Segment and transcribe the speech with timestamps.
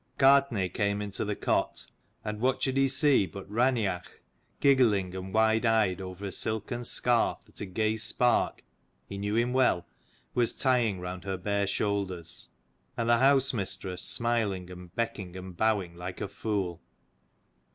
[0.17, 1.85] Gartnaidh came into the cot, ^
[2.25, 4.07] _and what should he see but Raineach,
[4.59, 8.63] giggling and wide eyed over a silken scarf that a gay spark,
[9.05, 9.85] he knew him well,
[10.33, 12.49] was tying round her bare shoulders:
[12.97, 16.81] and the house mistress smiling and becking and bowing like a fool.